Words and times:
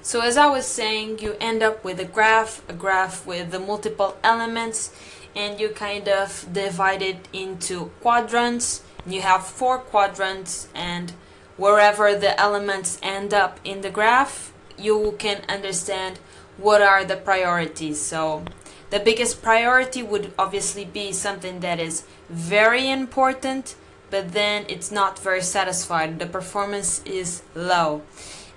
So 0.00 0.20
as 0.20 0.36
I 0.36 0.46
was 0.46 0.66
saying, 0.66 1.18
you 1.18 1.36
end 1.40 1.62
up 1.62 1.84
with 1.84 2.00
a 2.00 2.04
graph, 2.04 2.62
a 2.68 2.72
graph 2.72 3.26
with 3.26 3.50
the 3.50 3.58
multiple 3.58 4.16
elements, 4.22 4.94
and 5.36 5.60
you 5.60 5.68
kind 5.68 6.08
of 6.08 6.46
divide 6.52 7.02
it 7.02 7.28
into 7.32 7.90
quadrants. 8.00 8.82
You 9.06 9.20
have 9.22 9.46
four 9.46 9.78
quadrants, 9.78 10.68
and 10.74 11.12
wherever 11.56 12.14
the 12.14 12.38
elements 12.40 12.98
end 13.02 13.34
up 13.34 13.60
in 13.64 13.82
the 13.82 13.90
graph, 13.90 14.52
you 14.78 15.16
can 15.18 15.42
understand 15.48 16.18
what 16.56 16.80
are 16.80 17.04
the 17.04 17.16
priorities. 17.16 18.00
So 18.00 18.44
the 18.90 19.00
biggest 19.00 19.42
priority 19.42 20.02
would 20.02 20.32
obviously 20.38 20.84
be 20.84 21.12
something 21.12 21.60
that 21.60 21.78
is 21.78 22.04
very 22.30 22.88
important, 22.88 23.74
but 24.10 24.32
then 24.32 24.64
it's 24.68 24.90
not 24.90 25.18
very 25.18 25.42
satisfied. 25.42 26.18
The 26.18 26.26
performance 26.26 27.02
is 27.04 27.42
low. 27.54 28.02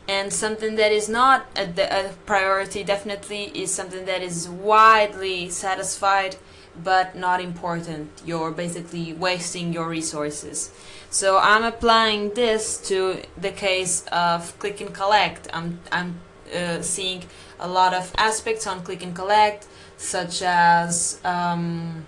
And 0.08 0.34
something 0.34 0.76
that 0.76 0.92
is 0.92 1.08
not 1.08 1.48
a, 1.56 1.66
a 1.66 2.14
priority 2.26 2.84
definitely 2.84 3.46
is 3.54 3.74
something 3.74 4.06
that 4.06 4.22
is 4.22 4.50
widely 4.50 5.50
satisfied 5.50 6.36
but 6.84 7.16
not 7.16 7.42
important. 7.42 8.10
You're 8.26 8.52
basically 8.52 9.14
wasting 9.14 9.74
your 9.74 9.88
resources. 9.88 10.72
So 11.10 11.38
I'm 11.38 11.64
applying 11.64 12.34
this 12.34 12.78
to 12.88 13.22
the 13.38 13.52
case 13.52 14.06
of 14.12 14.58
click 14.60 14.82
and 14.82 14.94
collect. 14.94 15.48
I'm, 15.54 15.80
I'm 15.92 16.20
uh, 16.56 16.82
seeing 16.82 17.24
a 17.60 17.68
lot 17.68 17.94
of 17.94 18.12
aspects 18.18 18.66
on 18.68 18.84
click 18.84 19.04
and 19.04 19.16
collect, 19.16 19.68
such 19.98 20.42
as, 20.42 21.20
um, 21.24 22.06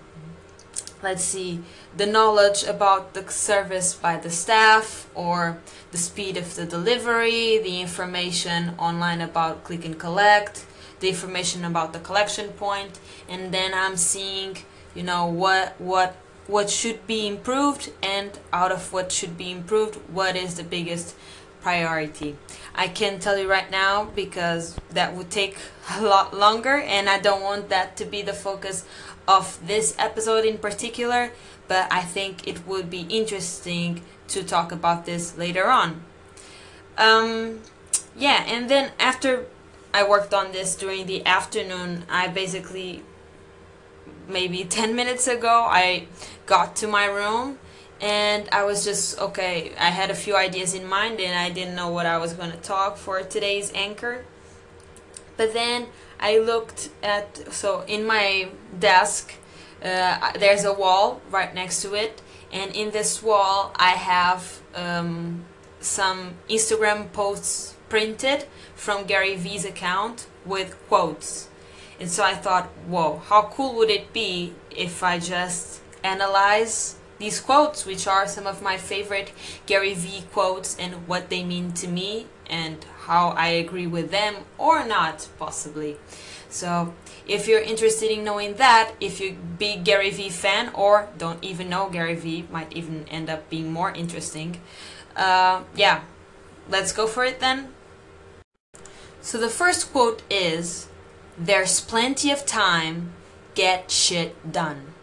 let's 1.04 1.22
see, 1.22 1.60
the 1.96 2.06
knowledge 2.06 2.64
about 2.64 3.14
the 3.14 3.30
service 3.30 3.94
by 3.94 4.16
the 4.16 4.30
staff 4.30 5.08
or 5.14 5.58
the 5.92 5.98
speed 5.98 6.36
of 6.36 6.56
the 6.56 6.64
delivery, 6.64 7.58
the 7.58 7.80
information 7.80 8.74
online 8.78 9.20
about 9.20 9.62
click 9.62 9.84
and 9.84 9.98
collect, 9.98 10.66
the 11.00 11.08
information 11.10 11.64
about 11.64 11.92
the 11.92 12.00
collection 12.00 12.48
point, 12.48 12.98
and 13.28 13.52
then 13.52 13.72
I'm 13.74 13.96
seeing, 13.96 14.56
you 14.94 15.02
know, 15.02 15.26
what 15.26 15.80
what 15.80 16.16
what 16.46 16.68
should 16.68 17.06
be 17.06 17.26
improved 17.26 17.92
and 18.02 18.38
out 18.52 18.72
of 18.72 18.92
what 18.92 19.12
should 19.12 19.36
be 19.36 19.50
improved, 19.50 19.96
what 20.10 20.36
is 20.36 20.56
the 20.56 20.64
biggest 20.64 21.14
priority. 21.64 22.36
I 22.74 22.88
can 22.88 23.18
tell 23.18 23.38
you 23.38 23.48
right 23.48 23.70
now 23.70 24.04
because 24.04 24.76
that 24.90 25.14
would 25.14 25.30
take 25.30 25.56
a 25.96 26.02
lot 26.02 26.34
longer 26.34 26.76
and 26.76 27.08
I 27.08 27.18
don't 27.18 27.40
want 27.40 27.70
that 27.70 27.96
to 27.96 28.04
be 28.04 28.20
the 28.20 28.34
focus 28.34 28.84
of 29.26 29.58
this 29.66 29.94
episode 29.98 30.44
in 30.44 30.58
particular, 30.58 31.32
but 31.68 31.90
I 31.90 32.02
think 32.02 32.46
it 32.46 32.66
would 32.66 32.90
be 32.90 33.06
interesting 33.08 34.02
to 34.28 34.42
talk 34.42 34.72
about 34.72 35.06
this 35.06 35.36
later 35.36 35.66
on. 35.68 36.02
Um, 36.98 37.60
yeah, 38.16 38.44
and 38.46 38.68
then 38.68 38.92
after 38.98 39.46
I 39.92 40.06
worked 40.08 40.34
on 40.34 40.52
this 40.52 40.76
during 40.76 41.06
the 41.06 41.24
afternoon, 41.26 42.04
I 42.08 42.28
basically 42.28 43.02
maybe 44.28 44.64
10 44.64 44.94
minutes 44.94 45.26
ago 45.26 45.66
I 45.68 46.06
got 46.46 46.76
to 46.76 46.86
my 46.86 47.06
room 47.06 47.58
and 48.00 48.48
I 48.52 48.64
was 48.64 48.84
just 48.84 49.18
okay. 49.18 49.72
I 49.78 49.90
had 49.90 50.10
a 50.10 50.14
few 50.14 50.36
ideas 50.36 50.74
in 50.74 50.86
mind, 50.86 51.20
and 51.20 51.38
I 51.38 51.50
didn't 51.50 51.74
know 51.74 51.88
what 51.88 52.06
I 52.06 52.18
was 52.18 52.34
going 52.34 52.50
to 52.50 52.58
talk 52.58 52.96
for 52.96 53.22
today's 53.22 53.72
anchor. 53.74 54.24
But 55.36 55.54
then 55.54 55.86
I 56.24 56.38
looked 56.38 56.88
at 57.02 57.52
so 57.52 57.84
in 57.86 58.06
my 58.06 58.48
desk, 58.80 59.34
uh, 59.84 60.32
there's 60.38 60.64
a 60.64 60.72
wall 60.72 61.20
right 61.30 61.54
next 61.54 61.82
to 61.82 61.92
it, 61.92 62.22
and 62.50 62.74
in 62.74 62.92
this 62.92 63.22
wall 63.22 63.72
I 63.76 63.90
have 63.90 64.62
um, 64.74 65.44
some 65.80 66.36
Instagram 66.48 67.12
posts 67.12 67.76
printed 67.90 68.46
from 68.74 69.04
Gary 69.04 69.36
Vee's 69.36 69.66
account 69.66 70.26
with 70.46 70.70
quotes. 70.88 71.48
And 72.00 72.10
so 72.10 72.24
I 72.24 72.34
thought, 72.34 72.68
whoa, 72.88 73.20
how 73.28 73.42
cool 73.54 73.74
would 73.76 73.90
it 73.90 74.14
be 74.14 74.54
if 74.70 75.02
I 75.02 75.18
just 75.18 75.82
analyze 76.02 76.96
these 77.18 77.38
quotes, 77.38 77.84
which 77.84 78.06
are 78.06 78.26
some 78.26 78.46
of 78.46 78.62
my 78.62 78.78
favorite 78.78 79.30
Gary 79.66 79.92
Vee 79.92 80.24
quotes 80.32 80.74
and 80.78 81.06
what 81.06 81.28
they 81.28 81.44
mean 81.44 81.72
to 81.72 81.86
me 81.86 82.28
and 82.48 82.84
how 83.06 83.30
I 83.30 83.48
agree 83.48 83.86
with 83.86 84.10
them 84.10 84.36
or 84.58 84.84
not, 84.86 85.28
possibly. 85.38 85.96
So, 86.48 86.94
if 87.26 87.48
you're 87.48 87.60
interested 87.60 88.10
in 88.10 88.22
knowing 88.22 88.54
that, 88.54 88.92
if 89.00 89.20
you 89.20 89.36
be 89.58 89.76
Gary 89.76 90.10
Vee 90.10 90.28
fan 90.28 90.70
or 90.74 91.08
don't 91.18 91.42
even 91.42 91.68
know 91.68 91.88
Gary 91.88 92.14
Vee, 92.14 92.46
might 92.50 92.72
even 92.72 93.06
end 93.08 93.28
up 93.28 93.50
being 93.50 93.72
more 93.72 93.90
interesting. 93.90 94.60
Uh, 95.16 95.62
yeah, 95.74 96.02
let's 96.68 96.92
go 96.92 97.06
for 97.06 97.24
it 97.24 97.40
then. 97.40 97.68
So 99.20 99.38
the 99.38 99.48
first 99.48 99.90
quote 99.90 100.22
is, 100.30 100.88
"There's 101.38 101.80
plenty 101.80 102.30
of 102.30 102.44
time. 102.44 103.12
Get 103.54 103.90
shit 103.90 104.52
done." 104.52 104.94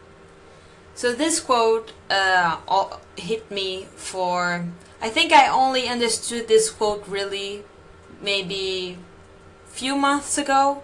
So 0.94 1.14
this 1.14 1.40
quote 1.40 1.94
uh, 2.10 2.58
hit 3.22 3.50
me 3.52 3.88
for. 3.96 4.66
I 5.02 5.10
think 5.10 5.32
I 5.32 5.48
only 5.48 5.88
understood 5.88 6.48
this 6.48 6.70
quote 6.70 7.08
really 7.08 7.64
maybe 8.22 8.98
few 9.68 9.96
months 9.96 10.38
ago, 10.38 10.84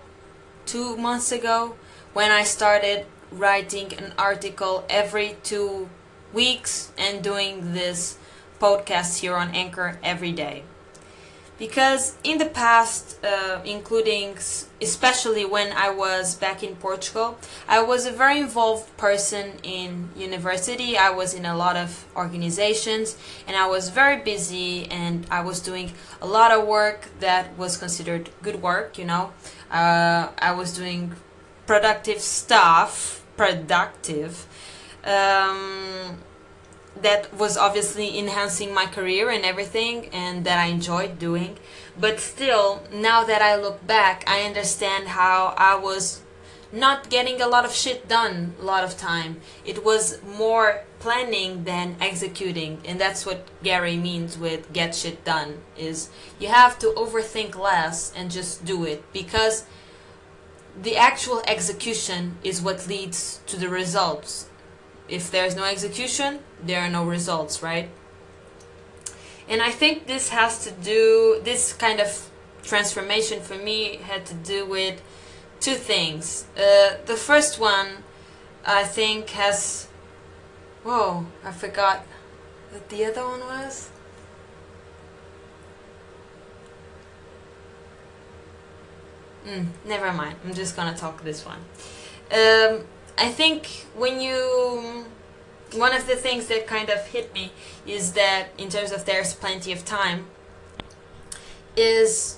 two 0.66 0.98
months 0.98 1.32
ago, 1.32 1.76
when 2.14 2.32
I 2.32 2.44
started 2.44 3.06
writing 3.32 3.94
an 3.94 4.14
article 4.18 4.86
every 4.90 5.36
two 5.44 5.90
weeks 6.34 6.92
and 6.98 7.24
doing 7.24 7.74
this 7.74 8.18
podcast 8.60 9.20
here 9.20 9.36
on 9.36 9.54
Anchor 9.54 10.00
every 10.04 10.32
day 10.32 10.64
because 11.58 12.16
in 12.24 12.38
the 12.38 12.46
past, 12.46 13.24
uh, 13.24 13.60
including 13.66 14.38
especially 14.82 15.44
when 15.44 15.72
I 15.72 15.90
was 15.90 16.36
back 16.36 16.64
in 16.64 16.76
Portugal, 16.76 17.38
I 17.68 17.82
was 17.82 18.06
a 18.06 18.12
very 18.12 18.40
involved 18.40 18.96
person 18.98 19.54
in 19.64 20.10
university. 20.16 20.98
I 20.98 21.10
was 21.10 21.34
in 21.34 21.46
a 21.46 21.56
lot 21.56 21.76
of 21.76 22.06
organizations 22.16 23.18
and 23.48 23.56
I 23.58 23.68
was 23.68 23.90
very 23.90 24.18
busy 24.18 24.90
and 24.92 25.26
I 25.32 25.42
was 25.42 25.60
doing 25.60 25.94
a 26.22 26.28
lot 26.28 26.52
of 26.52 26.68
work 26.68 27.10
that 27.20 27.58
was 27.58 27.78
considered 27.78 28.30
good 28.42 28.62
work, 28.62 28.98
you 28.98 29.06
know. 29.06 29.32
Uh, 29.72 30.30
I 30.38 30.52
was 30.52 30.74
doing 30.76 31.14
productive 31.66 32.22
stuff, 32.22 33.26
productive. 33.36 34.46
Um, 35.04 36.18
that 37.08 37.34
was 37.34 37.56
obviously 37.56 38.20
enhancing 38.20 38.74
my 38.74 38.86
career 38.86 39.30
and 39.30 39.46
everything 39.46 40.10
and 40.12 40.44
that 40.44 40.60
I 40.60 40.66
enjoyed 40.66 41.18
doing. 41.18 41.58
But 41.98 42.20
still, 42.20 42.84
now 42.92 43.24
that 43.24 43.42
I 43.42 43.56
look 43.56 43.80
back, 43.88 44.26
I 44.28 44.42
understand 44.42 45.08
how 45.20 45.54
I 45.58 45.76
was 45.76 46.22
not 46.70 47.10
getting 47.10 47.40
a 47.40 47.48
lot 47.48 47.64
of 47.64 47.72
shit 47.72 48.10
done 48.10 48.56
a 48.60 48.66
lot 48.66 48.84
of 48.84 48.98
time. 48.98 49.40
It 49.64 49.86
was 49.86 50.22
more 50.22 50.84
planning 51.00 51.64
than 51.64 51.96
executing. 52.02 52.82
And 52.84 53.00
that's 53.00 53.26
what 53.26 53.48
Gary 53.64 53.96
means 53.96 54.38
with 54.38 54.74
get 54.74 54.94
shit 54.94 55.24
done 55.24 55.62
is 55.78 56.10
you 56.40 56.50
have 56.50 56.78
to 56.80 56.88
overthink 56.88 57.56
less 57.56 58.12
and 58.18 58.30
just 58.30 58.66
do 58.66 58.84
it 58.84 59.02
because 59.14 59.64
the 60.88 60.98
actual 60.98 61.42
execution 61.48 62.38
is 62.44 62.62
what 62.62 62.86
leads 62.86 63.40
to 63.48 63.56
the 63.56 63.70
results 63.70 64.47
if 65.10 65.32
there's 65.32 65.56
no 65.56 65.64
execution, 65.64 66.40
there 66.64 66.82
are 66.82 66.90
no 66.90 67.06
results, 67.06 67.64
right? 67.64 67.90
And 69.50 69.62
I 69.62 69.72
think 69.72 70.08
this 70.08 70.30
has 70.30 70.64
to 70.66 70.72
do, 70.72 71.40
this 71.44 71.74
kind 71.74 72.00
of 72.00 72.30
transformation 72.64 73.42
for 73.42 73.56
me 73.56 73.98
had 73.98 74.26
to 74.26 74.34
do 74.34 74.66
with 74.66 75.02
two 75.60 75.76
things. 75.76 76.46
Uh, 76.58 76.98
the 77.06 77.16
first 77.16 77.60
one, 77.60 78.04
I 78.66 78.84
think, 78.84 79.30
has. 79.32 79.88
Whoa, 80.84 81.26
I 81.44 81.52
forgot 81.52 82.06
what 82.72 82.90
the 82.90 83.06
other 83.06 83.24
one 83.24 83.40
was. 83.40 83.90
Mm, 89.46 89.68
never 89.86 90.12
mind. 90.12 90.36
I'm 90.46 90.54
just 90.54 90.76
gonna 90.76 90.96
talk 90.96 91.24
this 91.24 91.46
one. 91.46 91.60
Um, 92.32 92.86
I 93.18 93.30
think 93.32 93.88
when 93.96 94.22
you 94.22 95.06
one 95.74 95.94
of 95.94 96.08
the 96.08 96.16
things 96.16 96.48
that 96.48 96.68
kind 96.68 96.90
of 96.90 97.06
hit 97.08 97.34
me 97.34 97.52
is 97.86 98.14
that 98.14 98.50
in 98.58 98.70
terms 98.70 98.92
of 98.92 99.06
there's 99.06 99.34
plenty 99.34 99.72
of 99.72 99.84
time 99.84 100.28
is 101.76 102.38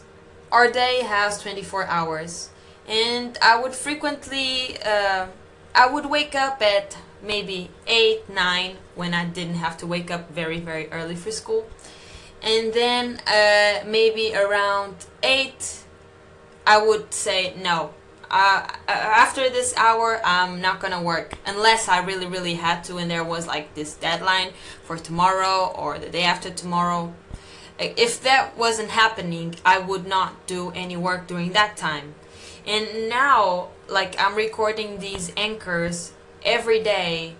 our 0.51 0.71
day 0.71 1.01
has 1.03 1.41
24 1.41 1.85
hours. 1.85 2.49
And 2.87 3.37
I 3.41 3.61
would 3.61 3.73
frequently 3.73 4.77
uh, 4.83 5.27
I 5.75 5.87
would 5.87 6.05
wake 6.05 6.33
up 6.33 6.61
at 6.61 6.97
maybe 7.21 7.69
8 7.85 8.29
9 8.29 8.77
when 8.95 9.13
I 9.13 9.25
didn't 9.25 9.55
have 9.55 9.75
to 9.77 9.87
wake 9.87 10.09
up 10.09 10.31
very 10.31 10.59
very 10.59 10.89
early 10.91 11.15
for 11.15 11.31
school. 11.31 11.67
And 12.41 12.73
then 12.73 13.21
uh, 13.27 13.83
maybe 13.85 14.33
around 14.33 14.95
8 15.23 15.83
I 16.65 16.81
would 16.81 17.13
say 17.13 17.53
no 17.61 17.93
uh, 18.31 18.67
after 18.87 19.49
this 19.49 19.73
hour 19.75 20.21
i'm 20.23 20.61
not 20.61 20.79
gonna 20.79 21.01
work 21.01 21.33
unless 21.45 21.87
i 21.87 21.99
really 22.03 22.27
really 22.27 22.55
had 22.55 22.83
to 22.83 22.97
and 22.97 23.09
there 23.09 23.23
was 23.23 23.47
like 23.47 23.73
this 23.75 23.95
deadline 23.95 24.51
for 24.83 24.97
tomorrow 24.97 25.73
or 25.75 25.97
the 25.97 26.09
day 26.09 26.23
after 26.23 26.49
tomorrow 26.49 27.13
if 27.79 28.21
that 28.23 28.57
wasn't 28.57 28.89
happening, 28.89 29.55
I 29.65 29.79
would 29.79 30.05
not 30.05 30.45
do 30.47 30.71
any 30.71 30.97
work 30.97 31.27
during 31.27 31.53
that 31.53 31.77
time. 31.77 32.15
And 32.67 33.09
now, 33.09 33.69
like, 33.87 34.19
I'm 34.19 34.35
recording 34.35 34.99
these 34.99 35.31
anchors 35.37 36.11
every 36.43 36.83
day, 36.83 37.35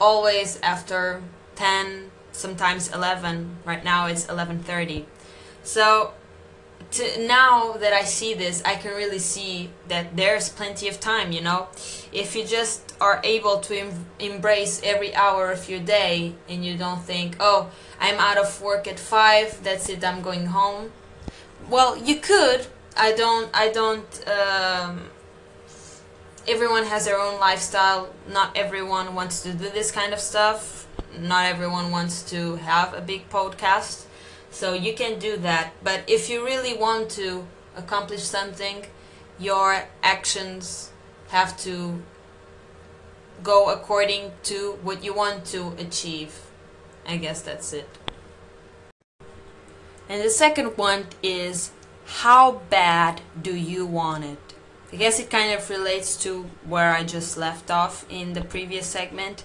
always 0.00 0.60
after 0.62 1.22
10, 1.56 2.10
sometimes 2.32 2.92
11. 2.92 3.58
Right 3.64 3.82
now 3.82 4.06
it's 4.06 4.26
11:30. 4.26 5.06
So 5.62 6.12
to, 6.96 7.26
now 7.26 7.72
that 7.72 7.92
I 7.92 8.02
see 8.02 8.34
this, 8.34 8.62
I 8.64 8.74
can 8.74 8.94
really 8.94 9.18
see 9.18 9.70
that 9.88 10.16
there's 10.16 10.48
plenty 10.48 10.88
of 10.88 11.00
time, 11.00 11.32
you 11.32 11.40
know. 11.40 11.68
If 12.12 12.34
you 12.36 12.44
just 12.44 12.94
are 13.00 13.20
able 13.24 13.58
to 13.60 13.78
em- 13.78 14.06
embrace 14.18 14.80
every 14.82 15.14
hour 15.14 15.50
of 15.50 15.68
your 15.68 15.80
day 15.80 16.34
and 16.48 16.64
you 16.64 16.76
don't 16.76 17.02
think, 17.02 17.36
oh, 17.40 17.70
I'm 18.00 18.18
out 18.18 18.38
of 18.38 18.60
work 18.60 18.86
at 18.88 18.98
five, 18.98 19.62
that's 19.62 19.88
it, 19.88 20.04
I'm 20.04 20.22
going 20.22 20.46
home. 20.46 20.92
Well, 21.68 21.96
you 21.96 22.16
could. 22.16 22.66
I 22.96 23.12
don't, 23.12 23.50
I 23.52 23.68
don't, 23.70 24.28
um, 24.28 25.10
everyone 26.48 26.84
has 26.84 27.04
their 27.04 27.18
own 27.18 27.38
lifestyle. 27.38 28.08
Not 28.28 28.56
everyone 28.56 29.14
wants 29.14 29.42
to 29.42 29.52
do 29.52 29.68
this 29.70 29.90
kind 29.90 30.12
of 30.12 30.20
stuff. 30.20 30.86
Not 31.18 31.46
everyone 31.46 31.90
wants 31.90 32.22
to 32.30 32.56
have 32.56 32.94
a 32.94 33.00
big 33.00 33.28
podcast 33.28 34.06
so 34.56 34.72
you 34.72 34.94
can 34.94 35.18
do 35.18 35.36
that. 35.36 35.72
But 35.84 36.04
if 36.06 36.30
you 36.30 36.42
really 36.42 36.74
want 36.74 37.10
to 37.10 37.46
accomplish 37.76 38.22
something, 38.22 38.86
your 39.38 39.84
actions 40.02 40.92
have 41.28 41.58
to 41.58 42.02
go 43.42 43.68
according 43.68 44.32
to 44.44 44.78
what 44.82 45.04
you 45.04 45.12
want 45.12 45.44
to 45.46 45.74
achieve. 45.76 46.40
I 47.06 47.18
guess 47.18 47.42
that's 47.42 47.74
it. 47.74 47.98
And 50.08 50.24
the 50.24 50.30
second 50.30 50.78
one 50.78 51.04
is 51.22 51.70
how 52.06 52.62
bad 52.70 53.20
do 53.40 53.54
you 53.54 53.84
want 53.84 54.24
it? 54.24 54.54
I 54.90 54.96
guess 54.96 55.20
it 55.20 55.28
kind 55.28 55.52
of 55.52 55.68
relates 55.68 56.16
to 56.22 56.44
where 56.64 56.94
I 56.94 57.04
just 57.04 57.36
left 57.36 57.70
off 57.70 58.06
in 58.08 58.32
the 58.32 58.42
previous 58.42 58.86
segment. 58.86 59.44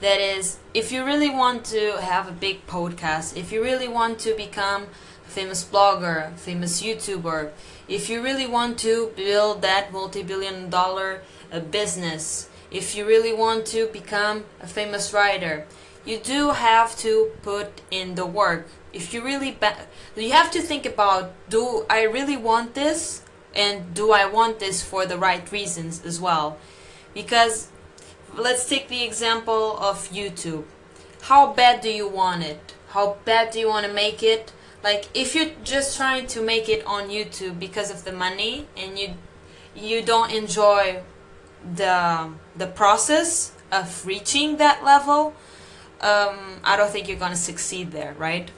That 0.00 0.20
is, 0.20 0.58
if 0.74 0.92
you 0.92 1.04
really 1.04 1.30
want 1.30 1.64
to 1.66 1.98
have 2.00 2.28
a 2.28 2.32
big 2.32 2.66
podcast, 2.66 3.36
if 3.36 3.52
you 3.52 3.62
really 3.62 3.88
want 3.88 4.18
to 4.20 4.34
become 4.34 4.88
a 5.26 5.30
famous 5.30 5.64
blogger, 5.64 6.36
famous 6.36 6.82
YouTuber, 6.82 7.50
if 7.88 8.10
you 8.10 8.22
really 8.22 8.46
want 8.46 8.78
to 8.80 9.12
build 9.16 9.62
that 9.62 9.92
multi-billion 9.92 10.68
dollar 10.68 11.22
uh, 11.52 11.60
business, 11.60 12.48
if 12.70 12.96
you 12.96 13.06
really 13.06 13.32
want 13.32 13.66
to 13.66 13.86
become 13.86 14.44
a 14.60 14.66
famous 14.66 15.12
writer, 15.12 15.64
you 16.04 16.18
do 16.18 16.50
have 16.50 16.96
to 16.98 17.30
put 17.42 17.80
in 17.90 18.14
the 18.14 18.26
work. 18.26 18.66
If 18.92 19.14
you 19.14 19.22
really, 19.22 19.56
you 20.16 20.32
have 20.32 20.50
to 20.50 20.60
think 20.60 20.84
about: 20.84 21.32
Do 21.48 21.86
I 21.88 22.02
really 22.02 22.36
want 22.36 22.74
this, 22.74 23.22
and 23.54 23.94
do 23.94 24.12
I 24.12 24.26
want 24.26 24.58
this 24.58 24.82
for 24.82 25.06
the 25.06 25.16
right 25.16 25.50
reasons 25.50 26.04
as 26.04 26.20
well? 26.20 26.58
Because 27.14 27.68
let's 28.36 28.68
take 28.68 28.88
the 28.88 29.02
example 29.02 29.76
of 29.78 30.08
YouTube. 30.10 30.64
How 31.22 31.52
bad 31.52 31.80
do 31.80 31.90
you 31.90 32.08
want 32.08 32.42
it? 32.42 32.74
How 32.88 33.16
bad 33.24 33.50
do 33.50 33.58
you 33.58 33.68
want 33.68 33.86
to 33.86 33.92
make 33.92 34.22
it? 34.22 34.52
Like 34.82 35.08
if 35.14 35.34
you're 35.34 35.52
just 35.62 35.96
trying 35.96 36.26
to 36.28 36.42
make 36.42 36.68
it 36.68 36.86
on 36.86 37.08
YouTube 37.08 37.58
because 37.58 37.90
of 37.90 38.04
the 38.04 38.12
money 38.12 38.66
and 38.76 38.98
you 38.98 39.14
you 39.74 40.02
don't 40.02 40.30
enjoy 40.30 41.02
the 41.74 42.30
the 42.54 42.66
process 42.66 43.52
of 43.72 44.06
reaching 44.06 44.58
that 44.58 44.84
level, 44.84 45.34
um, 46.00 46.60
I 46.62 46.76
don't 46.76 46.90
think 46.90 47.08
you're 47.08 47.18
gonna 47.18 47.36
succeed 47.36 47.90
there, 47.92 48.14
right? 48.18 48.50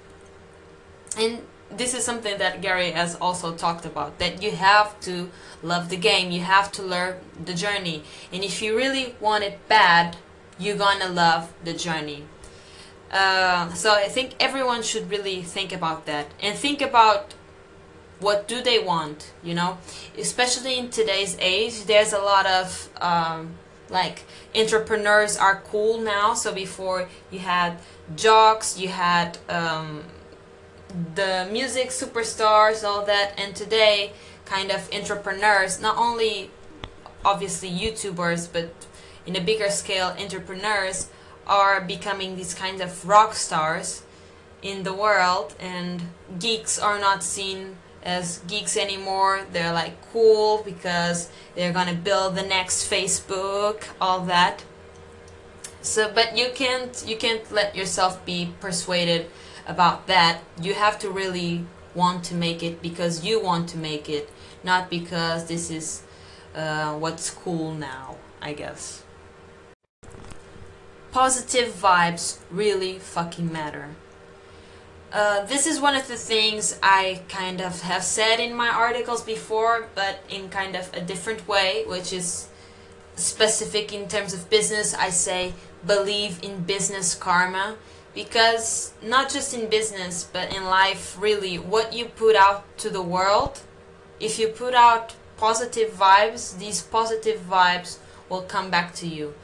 And 1.16 1.42
this 1.76 1.94
is 1.94 2.04
something 2.04 2.38
that 2.38 2.60
Gary 2.62 2.90
has 2.90 3.14
also 3.16 3.54
talked 3.54 3.84
about 3.84 4.18
that 4.18 4.42
you 4.42 4.52
have 4.52 4.98
to 5.00 5.30
love 5.62 5.88
the 5.88 5.96
game, 5.96 6.30
you 6.30 6.40
have 6.40 6.72
to 6.72 6.82
learn 6.82 7.16
the 7.44 7.54
journey. 7.54 8.02
And 8.32 8.44
if 8.44 8.62
you 8.62 8.76
really 8.76 9.14
want 9.20 9.44
it 9.44 9.58
bad, 9.68 10.16
you're 10.58 10.76
gonna 10.76 11.08
love 11.08 11.52
the 11.64 11.72
journey. 11.72 12.24
Uh, 13.10 13.72
so 13.72 13.92
I 13.92 14.08
think 14.08 14.34
everyone 14.40 14.82
should 14.82 15.10
really 15.10 15.42
think 15.42 15.72
about 15.72 16.06
that 16.06 16.26
and 16.40 16.58
think 16.58 16.82
about 16.82 17.34
what 18.18 18.48
do 18.48 18.62
they 18.62 18.78
want, 18.78 19.32
you 19.42 19.54
know? 19.54 19.78
Especially 20.18 20.78
in 20.78 20.90
today's 20.90 21.36
age, 21.38 21.84
there's 21.84 22.12
a 22.12 22.18
lot 22.18 22.46
of 22.46 22.88
um, 23.00 23.54
like 23.90 24.24
entrepreneurs 24.54 25.36
are 25.36 25.60
cool 25.68 25.98
now. 25.98 26.34
So 26.34 26.52
before 26.52 27.08
you 27.30 27.40
had 27.40 27.78
jocks, 28.16 28.78
you 28.78 28.88
had 28.88 29.38
um, 29.48 30.02
the 31.14 31.48
music 31.50 31.88
superstars, 31.88 32.84
all 32.84 33.04
that, 33.04 33.34
and 33.38 33.54
today, 33.54 34.12
kind 34.44 34.70
of 34.70 34.88
entrepreneurs, 34.92 35.80
not 35.80 35.96
only 35.96 36.50
obviously 37.24 37.70
YouTubers, 37.70 38.48
but 38.52 38.70
in 39.26 39.36
a 39.36 39.40
bigger 39.40 39.70
scale, 39.70 40.14
entrepreneurs 40.18 41.08
are 41.46 41.80
becoming 41.80 42.36
these 42.36 42.54
kinds 42.54 42.80
of 42.80 43.06
rock 43.06 43.34
stars 43.34 44.02
in 44.62 44.82
the 44.84 44.92
world, 44.92 45.54
and 45.60 46.02
geeks 46.38 46.78
are 46.78 46.98
not 46.98 47.22
seen 47.22 47.76
as 48.02 48.38
geeks 48.46 48.76
anymore. 48.76 49.46
They're 49.52 49.72
like 49.72 49.94
cool 50.12 50.62
because 50.64 51.28
they're 51.54 51.72
gonna 51.72 51.94
build 51.94 52.36
the 52.36 52.42
next 52.42 52.90
Facebook, 52.90 53.84
all 54.00 54.20
that. 54.26 54.64
So, 55.82 56.10
but 56.12 56.36
you 56.36 56.48
can't 56.54 57.04
you 57.06 57.16
can't 57.16 57.50
let 57.52 57.76
yourself 57.76 58.24
be 58.24 58.52
persuaded 58.60 59.26
about 59.66 60.06
that, 60.06 60.40
you 60.60 60.74
have 60.74 60.98
to 61.00 61.10
really 61.10 61.64
want 61.94 62.24
to 62.24 62.34
make 62.34 62.62
it 62.62 62.82
because 62.82 63.24
you 63.24 63.42
want 63.42 63.68
to 63.70 63.78
make 63.78 64.08
it, 64.08 64.30
not 64.62 64.90
because 64.90 65.46
this 65.46 65.70
is 65.70 66.02
uh, 66.54 66.94
what's 66.94 67.30
cool 67.30 67.72
now, 67.72 68.16
I 68.40 68.52
guess. 68.52 69.02
Positive 71.10 71.72
vibes 71.72 72.38
really 72.50 72.98
fucking 72.98 73.50
matter. 73.50 73.88
Uh, 75.12 75.44
this 75.46 75.66
is 75.66 75.80
one 75.80 75.94
of 75.94 76.08
the 76.08 76.16
things 76.16 76.78
I 76.82 77.22
kind 77.28 77.60
of 77.60 77.80
have 77.82 78.02
said 78.02 78.38
in 78.38 78.54
my 78.54 78.68
articles 78.68 79.22
before, 79.22 79.88
but 79.94 80.20
in 80.28 80.48
kind 80.50 80.76
of 80.76 80.92
a 80.92 81.00
different 81.00 81.48
way, 81.48 81.84
which 81.86 82.12
is 82.12 82.48
specific 83.14 83.94
in 83.94 84.08
terms 84.08 84.34
of 84.34 84.50
business. 84.50 84.94
I 84.94 85.10
say 85.10 85.54
believe 85.86 86.42
in 86.42 86.64
business 86.64 87.14
karma 87.14 87.76
because 88.16 88.94
not 89.02 89.30
just 89.30 89.54
in 89.54 89.68
business 89.68 90.28
but 90.32 90.52
in 90.56 90.64
life 90.64 91.16
really 91.20 91.56
what 91.58 91.92
you 91.92 92.06
put 92.06 92.34
out 92.34 92.64
to 92.78 92.90
the 92.90 93.02
world 93.02 93.60
if 94.18 94.38
you 94.40 94.48
put 94.48 94.74
out 94.74 95.14
positive 95.36 95.90
vibes 95.92 96.58
these 96.58 96.82
positive 96.82 97.38
vibes 97.42 97.98
will 98.28 98.42
come 98.42 98.70
back 98.70 98.94
to 98.94 99.06
you. 99.06 99.34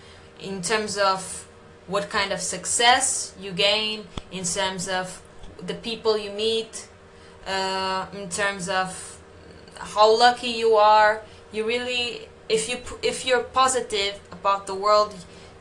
In 0.41 0.63
terms 0.63 0.97
of 0.99 1.47
what 1.87 2.11
kind 2.11 2.33
of 2.33 2.41
success 2.41 3.35
you 3.41 3.53
gain 3.53 4.07
in 4.31 4.45
terms 4.45 4.89
of 4.89 5.23
the 5.65 5.75
people 5.75 6.17
you 6.17 6.31
meet 6.31 6.89
uh, 7.47 8.07
in 8.17 8.29
terms 8.29 8.69
of 8.69 9.19
how 9.77 10.17
lucky 10.17 10.49
you 10.49 10.75
are 10.75 11.23
you 11.53 11.65
really 11.67 12.29
if 12.49 12.69
you 12.69 12.79
if 13.03 13.27
you're 13.27 13.43
positive 13.43 14.21
about 14.31 14.67
the 14.67 14.75
world 14.75 15.13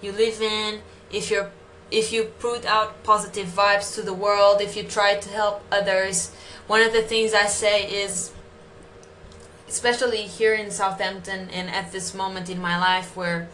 you 0.01 0.11
live 0.11 0.39
in 0.41 0.79
if 1.11 1.31
you're 1.31 1.51
if 1.91 2.13
you 2.13 2.23
put 2.39 2.65
out 2.65 3.03
positive 3.03 3.47
vibes 3.47 3.93
to 3.95 4.01
the 4.01 4.13
world, 4.13 4.61
if 4.61 4.77
you 4.77 4.83
try 4.83 5.15
to 5.15 5.29
help 5.29 5.61
others, 5.71 6.31
one 6.67 6.81
of 6.81 6.93
the 6.93 7.01
things 7.01 7.33
I 7.33 7.47
say 7.47 7.83
is, 7.83 8.31
especially 9.67 10.23
here 10.23 10.53
in 10.53 10.71
Southampton 10.71 11.49
and 11.51 11.69
at 11.69 11.91
this 11.91 12.13
moment 12.13 12.49
in 12.49 12.61
my 12.61 12.79
life 12.79 13.15
where 13.15 13.49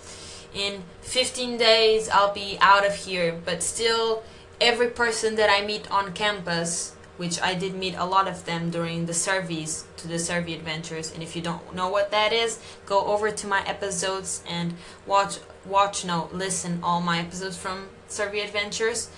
in 0.53 0.83
15 1.01 1.57
days 1.57 2.09
I'll 2.09 2.33
be 2.33 2.57
out 2.61 2.85
of 2.85 2.95
here, 2.95 3.39
but 3.43 3.63
still 3.63 4.23
every 4.61 4.89
person 4.89 5.35
that 5.35 5.49
I 5.49 5.65
meet 5.65 5.89
on 5.91 6.13
campus, 6.13 6.95
which 7.17 7.41
I 7.41 7.55
did 7.55 7.73
meet 7.73 7.95
a 7.95 8.05
lot 8.05 8.27
of 8.27 8.45
them 8.45 8.69
during 8.69 9.07
the 9.07 9.13
surveys 9.13 9.85
to 9.97 10.07
the 10.07 10.19
survey 10.19 10.53
adventures, 10.53 11.11
and 11.11 11.23
if 11.23 11.35
you 11.35 11.41
don't 11.41 11.73
know 11.73 11.89
what 11.89 12.11
that 12.11 12.31
is, 12.31 12.59
go 12.85 13.05
over 13.05 13.31
to 13.31 13.47
my 13.47 13.65
episodes 13.67 14.43
and 14.47 14.75
watch 15.07 15.39
watch 15.65 16.05
no 16.05 16.29
listen 16.31 16.79
all 16.83 17.01
my 17.01 17.19
episodes 17.19 17.57
from 17.57 17.89
survey 18.07 18.41
adventures 18.41 19.09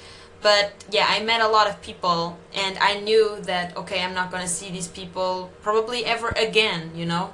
but 0.42 0.74
yeah 0.92 1.06
i 1.10 1.22
met 1.22 1.42
a 1.42 1.48
lot 1.48 1.68
of 1.68 1.82
people 1.82 2.38
and 2.54 2.78
i 2.80 3.00
knew 3.00 3.38
that 3.42 3.76
okay 3.76 4.02
i'm 4.02 4.14
not 4.14 4.32
to 4.32 4.48
see 4.48 4.70
these 4.70 4.88
people 4.88 5.52
probably 5.62 6.06
ever 6.06 6.30
again 6.30 6.92
you 6.96 7.06
know? 7.06 7.34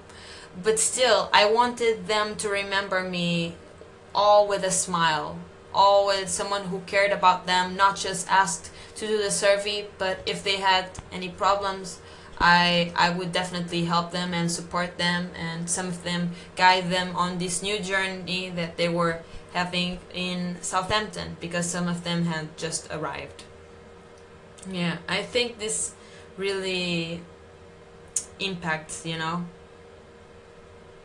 But 0.63 0.79
still 0.79 1.29
i 1.33 1.51
wanted 1.51 2.07
them 2.07 2.35
to 2.37 2.49
remember 2.49 3.01
me 3.03 3.55
all 4.13 4.47
with 4.47 4.63
a 4.63 4.71
smile 4.71 5.37
all 5.73 6.07
with 6.07 6.29
someone 6.29 6.63
who 6.63 6.79
cared 6.87 7.11
about 7.11 7.45
them 7.45 7.75
not 7.75 7.97
just 7.97 8.29
asked 8.31 8.71
to 8.95 9.05
do 9.05 9.17
the 9.21 9.31
survey 9.31 9.87
but 9.97 10.19
if 10.25 10.43
they 10.43 10.57
had 10.57 10.89
any 11.11 11.29
problems 11.29 11.99
I 12.39 12.91
I 12.95 13.09
would 13.09 13.31
definitely 13.31 13.85
help 13.85 14.11
them 14.11 14.33
and 14.33 14.51
support 14.51 14.97
them 14.97 15.29
and 15.35 15.69
some 15.69 15.87
of 15.87 16.03
them 16.03 16.31
guide 16.55 16.89
them 16.89 17.15
on 17.15 17.37
this 17.37 17.61
new 17.61 17.79
journey 17.79 18.49
that 18.49 18.77
they 18.77 18.89
were 18.89 19.21
having 19.55 19.97
in 20.13 20.57
Southampton 20.61 21.37
because 21.39 21.65
some 21.65 21.87
of 21.87 22.03
them 22.03 22.25
had 22.25 22.57
just 22.57 22.91
arrived. 22.91 23.43
Yeah, 24.69 24.97
I 25.07 25.21
think 25.23 25.59
this 25.59 25.93
really 26.35 27.21
impacts, 28.39 29.05
you 29.05 29.17
know. 29.17 29.45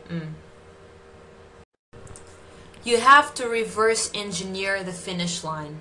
Mm. 0.09 0.33
You 2.83 2.99
have 2.99 3.33
to 3.35 3.47
reverse 3.47 4.11
engineer 4.13 4.83
the 4.83 4.91
finish 4.91 5.45
line. 5.45 5.79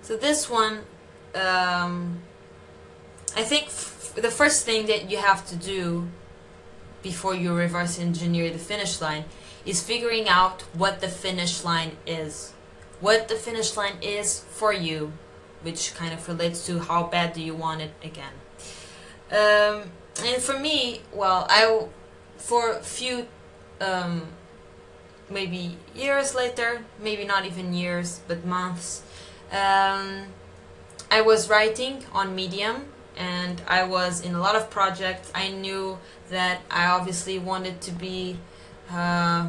So 0.00 0.16
this 0.16 0.48
one, 0.48 0.78
um, 1.34 2.22
I 3.36 3.42
think 3.42 3.66
the 4.14 4.30
first 4.30 4.64
thing 4.64 4.86
that 4.86 5.10
you 5.10 5.18
have 5.18 5.46
to 5.48 5.56
do 5.56 6.08
before 7.02 7.34
you 7.34 7.52
reverse 7.52 7.98
engineer 7.98 8.50
the 8.50 8.58
finish 8.58 9.00
line 9.02 9.24
is 9.66 9.82
figuring 9.82 10.28
out 10.28 10.62
what 10.72 11.00
the 11.00 11.08
finish 11.08 11.64
line 11.64 11.96
is. 12.06 12.54
What 13.00 13.28
the 13.28 13.34
finish 13.34 13.76
line 13.76 13.98
is 14.00 14.40
for 14.40 14.72
you, 14.72 15.12
which 15.62 15.94
kind 15.94 16.14
of 16.14 16.26
relates 16.28 16.64
to 16.66 16.78
how 16.78 17.04
bad 17.04 17.34
do 17.34 17.42
you 17.42 17.54
want 17.54 17.82
it 17.82 17.92
again. 18.02 18.32
Um, 19.30 19.90
and 20.24 20.40
for 20.40 20.58
me, 20.58 21.02
well, 21.12 21.46
I 21.50 21.86
for 22.38 22.72
a 22.72 22.82
few 22.82 23.26
um, 23.80 24.22
maybe 25.28 25.76
years 25.94 26.34
later, 26.34 26.84
maybe 27.02 27.24
not 27.24 27.44
even 27.44 27.72
years, 27.72 28.20
but 28.28 28.44
months, 28.44 29.02
um, 29.50 30.26
I 31.10 31.20
was 31.22 31.50
writing 31.50 32.04
on 32.12 32.34
Medium 32.34 32.86
and 33.16 33.62
I 33.66 33.84
was 33.84 34.20
in 34.20 34.34
a 34.34 34.40
lot 34.40 34.56
of 34.56 34.70
projects. 34.70 35.30
I 35.34 35.48
knew 35.50 35.98
that 36.30 36.60
I 36.70 36.86
obviously 36.86 37.38
wanted 37.38 37.80
to 37.82 37.90
be 37.92 38.38
uh, 38.90 39.48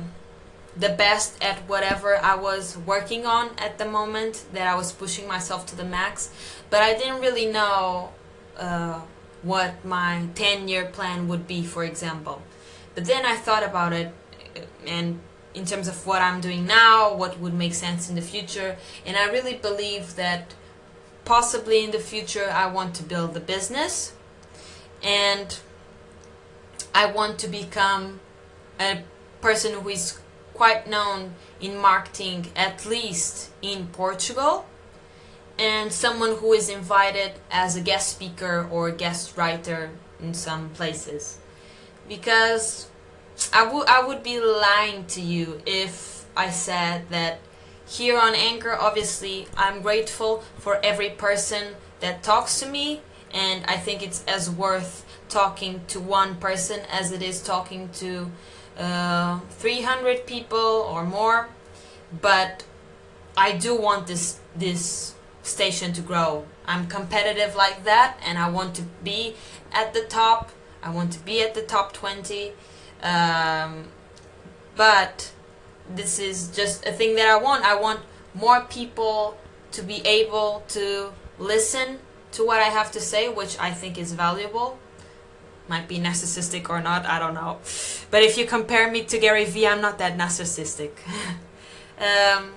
the 0.75 0.89
best 0.89 1.41
at 1.43 1.57
whatever 1.67 2.17
I 2.17 2.35
was 2.35 2.77
working 2.77 3.25
on 3.25 3.49
at 3.57 3.77
the 3.77 3.85
moment, 3.85 4.45
that 4.53 4.67
I 4.67 4.75
was 4.75 4.91
pushing 4.91 5.27
myself 5.27 5.65
to 5.67 5.75
the 5.75 5.85
max, 5.85 6.31
but 6.69 6.81
I 6.81 6.97
didn't 6.97 7.21
really 7.21 7.47
know 7.47 8.13
uh, 8.57 9.01
what 9.41 9.83
my 9.85 10.27
10 10.35 10.67
year 10.67 10.85
plan 10.85 11.27
would 11.27 11.47
be, 11.47 11.63
for 11.63 11.83
example. 11.83 12.41
But 12.95 13.05
then 13.05 13.25
I 13.25 13.35
thought 13.35 13.63
about 13.63 13.93
it 13.93 14.13
and 14.85 15.19
in 15.53 15.65
terms 15.65 15.87
of 15.87 16.05
what 16.05 16.21
I'm 16.21 16.39
doing 16.39 16.65
now, 16.65 17.13
what 17.15 17.39
would 17.39 17.53
make 17.53 17.73
sense 17.73 18.09
in 18.09 18.15
the 18.15 18.21
future, 18.21 18.77
and 19.05 19.17
I 19.17 19.25
really 19.29 19.55
believe 19.55 20.15
that 20.15 20.53
possibly 21.25 21.83
in 21.83 21.91
the 21.91 21.99
future 21.99 22.49
I 22.49 22.67
want 22.67 22.95
to 22.95 23.03
build 23.03 23.35
a 23.35 23.39
business 23.41 24.13
and 25.03 25.59
I 26.95 27.07
want 27.07 27.37
to 27.39 27.47
become 27.47 28.21
a 28.79 29.03
person 29.41 29.73
who 29.73 29.89
is 29.89 30.19
quite 30.53 30.89
known 30.89 31.35
in 31.61 31.77
marketing 31.77 32.47
at 32.55 32.85
least 32.85 33.51
in 33.61 33.87
Portugal 33.87 34.65
and 35.59 35.91
someone 35.91 36.35
who 36.37 36.53
is 36.53 36.69
invited 36.69 37.33
as 37.51 37.75
a 37.75 37.81
guest 37.81 38.09
speaker 38.09 38.67
or 38.71 38.91
guest 38.91 39.37
writer 39.37 39.89
in 40.19 40.33
some 40.33 40.69
places. 40.69 41.37
Because 42.07 42.89
I 43.53 43.71
would 43.71 43.87
I 43.87 44.05
would 44.05 44.23
be 44.23 44.39
lying 44.39 45.05
to 45.07 45.21
you 45.21 45.61
if 45.65 46.25
I 46.35 46.49
said 46.49 47.09
that 47.09 47.39
here 47.87 48.19
on 48.19 48.35
Anchor, 48.35 48.75
obviously, 48.75 49.47
I'm 49.55 49.81
grateful 49.81 50.43
for 50.57 50.77
every 50.83 51.09
person 51.09 51.75
that 52.01 52.21
talks 52.21 52.59
to 52.59 52.67
me, 52.67 53.01
and 53.33 53.63
I 53.65 53.77
think 53.77 54.03
it's 54.03 54.25
as 54.25 54.49
worth 54.49 55.05
talking 55.29 55.81
to 55.87 55.99
one 55.99 56.35
person 56.35 56.81
as 56.91 57.11
it 57.11 57.21
is 57.21 57.41
talking 57.41 57.89
to 57.93 58.29
uh, 58.77 59.39
300 59.49 60.25
people 60.25 60.57
or 60.59 61.03
more. 61.03 61.49
But 62.21 62.63
I 63.35 63.51
do 63.51 63.75
want 63.75 64.07
this 64.07 64.39
this 64.55 65.13
station 65.43 65.93
to 65.93 66.01
grow. 66.01 66.45
I'm 66.65 66.87
competitive 66.87 67.55
like 67.55 67.83
that, 67.85 68.17
and 68.25 68.37
I 68.37 68.49
want 68.49 68.75
to 68.75 68.83
be 69.03 69.35
at 69.71 69.93
the 69.93 70.01
top. 70.01 70.51
I 70.83 70.89
want 70.89 71.11
to 71.13 71.19
be 71.19 71.41
at 71.41 71.53
the 71.53 71.61
top 71.61 71.93
20. 71.93 72.51
Um, 73.01 73.85
but 74.75 75.31
this 75.89 76.19
is 76.19 76.49
just 76.49 76.85
a 76.85 76.91
thing 76.91 77.15
that 77.15 77.27
I 77.27 77.37
want. 77.37 77.63
I 77.63 77.75
want 77.79 78.01
more 78.33 78.61
people 78.61 79.37
to 79.71 79.81
be 79.81 80.05
able 80.05 80.63
to 80.69 81.11
listen 81.39 81.99
to 82.33 82.45
what 82.45 82.59
I 82.59 82.65
have 82.65 82.91
to 82.91 82.99
say, 82.99 83.29
which 83.29 83.57
I 83.59 83.71
think 83.71 83.97
is 83.97 84.13
valuable. 84.13 84.79
Might 85.67 85.87
be 85.87 85.97
narcissistic 85.99 86.69
or 86.69 86.81
not, 86.81 87.05
I 87.05 87.19
don't 87.19 87.33
know. 87.33 87.59
But 88.09 88.23
if 88.23 88.37
you 88.37 88.45
compare 88.45 88.89
me 88.89 89.03
to 89.03 89.19
Gary 89.19 89.45
Vee, 89.45 89.67
I'm 89.67 89.81
not 89.81 89.97
that 89.99 90.17
narcissistic. 90.17 90.91
um, 91.99 92.51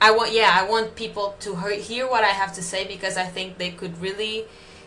I 0.00 0.10
want, 0.10 0.32
yeah, 0.32 0.50
I 0.60 0.68
want 0.68 0.94
people 0.96 1.36
to 1.40 1.56
hear 1.56 2.08
what 2.08 2.24
I 2.24 2.28
have 2.28 2.52
to 2.54 2.62
say 2.62 2.86
because 2.86 3.16
I 3.16 3.24
think 3.24 3.58
they 3.58 3.70
could 3.70 4.00
really 4.00 4.44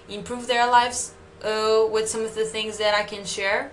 improve 0.10 0.48
their 0.48 0.68
lives 0.68 1.14
uh, 1.44 1.86
with 1.90 2.10
some 2.10 2.22
of 2.22 2.36
the 2.36 2.46
things 2.46 2.78
that 2.78 2.94
I 2.94 3.04
can 3.04 3.26
share 3.26 3.72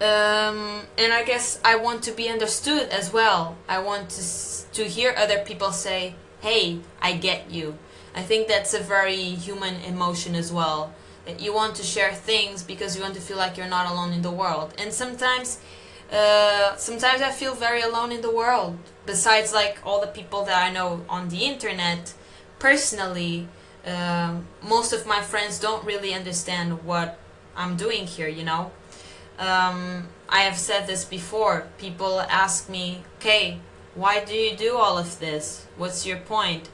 um, 0.00 0.82
and 0.98 1.12
I 1.12 1.24
guess 1.24 1.58
I 1.64 1.76
want 1.76 2.02
to 2.04 2.12
be 2.12 2.28
understood 2.28 2.88
as 2.90 3.12
well. 3.12 3.56
I 3.68 3.78
want 3.78 4.10
to 4.10 4.22
to 4.74 4.84
hear 4.84 5.14
other 5.16 5.38
people 5.38 5.72
say, 5.72 6.14
"Hey, 6.42 6.80
I 7.00 7.14
get 7.14 7.50
you." 7.50 7.78
I 8.14 8.22
think 8.22 8.48
that's 8.48 8.74
a 8.74 8.80
very 8.80 9.16
human 9.16 9.76
emotion 9.82 10.34
as 10.34 10.52
well. 10.52 10.92
You 11.38 11.52
want 11.52 11.74
to 11.76 11.82
share 11.82 12.12
things 12.12 12.62
because 12.62 12.96
you 12.96 13.02
want 13.02 13.14
to 13.14 13.20
feel 13.20 13.36
like 13.36 13.56
you're 13.56 13.68
not 13.68 13.90
alone 13.90 14.12
in 14.12 14.22
the 14.22 14.30
world. 14.30 14.74
And 14.78 14.92
sometimes, 14.92 15.58
uh, 16.12 16.76
sometimes 16.76 17.20
I 17.22 17.30
feel 17.30 17.54
very 17.54 17.82
alone 17.82 18.12
in 18.12 18.20
the 18.20 18.30
world. 18.30 18.78
Besides, 19.06 19.52
like 19.52 19.78
all 19.84 20.00
the 20.00 20.06
people 20.06 20.44
that 20.44 20.62
I 20.62 20.72
know 20.72 21.04
on 21.08 21.28
the 21.28 21.44
internet, 21.44 22.14
personally, 22.58 23.48
uh, 23.86 24.36
most 24.62 24.92
of 24.92 25.06
my 25.06 25.20
friends 25.20 25.60
don't 25.60 25.84
really 25.84 26.12
understand 26.14 26.84
what 26.84 27.18
I'm 27.56 27.76
doing 27.76 28.06
here. 28.06 28.28
You 28.28 28.44
know 28.44 28.70
um, 29.38 30.08
I 30.28 30.40
have 30.42 30.56
said 30.56 30.86
this 30.86 31.04
before. 31.04 31.66
People 31.78 32.20
ask 32.20 32.68
me, 32.68 33.02
okay, 33.18 33.58
why 33.94 34.24
do 34.24 34.34
you 34.34 34.56
do 34.56 34.76
all 34.76 34.98
of 34.98 35.18
this? 35.18 35.66
What's 35.76 36.06
your 36.06 36.18
point? 36.18 36.68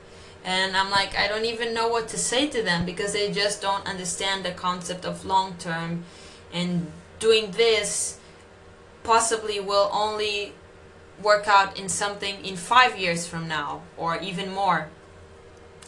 And 0.44 0.76
I'm 0.76 0.90
like, 0.90 1.16
I 1.16 1.28
don't 1.28 1.44
even 1.44 1.72
know 1.72 1.88
what 1.88 2.08
to 2.08 2.18
say 2.18 2.48
to 2.48 2.62
them 2.62 2.84
because 2.84 3.12
they 3.12 3.30
just 3.30 3.62
don't 3.62 3.86
understand 3.86 4.44
the 4.44 4.50
concept 4.50 5.04
of 5.04 5.24
long 5.24 5.54
term. 5.58 6.04
And 6.52 6.90
doing 7.20 7.52
this 7.52 8.18
possibly 9.04 9.60
will 9.60 9.88
only 9.92 10.52
work 11.22 11.46
out 11.46 11.78
in 11.78 11.88
something 11.88 12.44
in 12.44 12.56
five 12.56 12.98
years 12.98 13.26
from 13.26 13.46
now 13.46 13.82
or 13.96 14.18
even 14.18 14.52
more. 14.52 14.88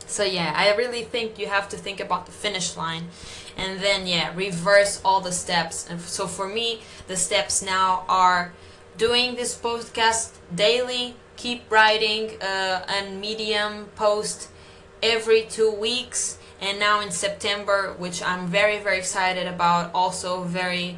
So, 0.06 0.22
yeah, 0.22 0.52
I 0.54 0.74
really 0.76 1.02
think 1.02 1.38
you 1.38 1.46
have 1.46 1.68
to 1.70 1.76
think 1.76 1.98
about 1.98 2.26
the 2.26 2.32
finish 2.32 2.76
line 2.76 3.08
and 3.56 3.80
then 3.80 4.06
yeah 4.06 4.32
reverse 4.34 5.00
all 5.04 5.20
the 5.20 5.32
steps 5.32 5.88
and 5.88 6.00
so 6.00 6.26
for 6.26 6.48
me 6.48 6.80
the 7.06 7.16
steps 7.16 7.62
now 7.62 8.04
are 8.08 8.52
doing 8.96 9.34
this 9.34 9.58
podcast 9.58 10.32
daily 10.54 11.14
keep 11.44 11.70
writing 11.70 12.40
uh, 12.40 12.80
a 12.88 13.10
medium 13.10 13.84
post 13.96 14.48
every 15.02 15.42
two 15.42 15.70
weeks. 15.70 16.38
And 16.58 16.78
now 16.78 17.02
in 17.02 17.10
september 17.10 17.94
which 17.98 18.22
i'm 18.22 18.46
very 18.46 18.78
very 18.78 18.98
excited 19.04 19.46
about 19.46 19.90
also 19.92 20.30
very 20.44 20.96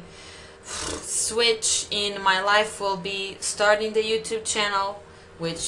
switch 0.63 1.87
in 1.91 2.21
my 2.21 2.39
life 2.39 2.79
will 2.79 3.01
be 3.13 3.35
starting 3.41 3.91
the 3.91 4.05
youtube 4.11 4.45
channel 4.45 5.03
which 5.43 5.63